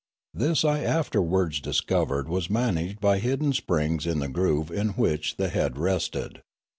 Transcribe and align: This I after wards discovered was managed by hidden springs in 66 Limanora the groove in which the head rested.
This 0.33 0.65
I 0.65 0.79
after 0.83 1.21
wards 1.21 1.59
discovered 1.59 2.27
was 2.27 2.49
managed 2.49 2.99
by 2.99 3.19
hidden 3.19 3.53
springs 3.53 4.07
in 4.07 4.13
66 4.13 4.15
Limanora 4.15 4.19
the 4.29 4.33
groove 4.33 4.71
in 4.71 4.87
which 4.93 5.35
the 5.35 5.49
head 5.49 5.77
rested. 5.77 6.41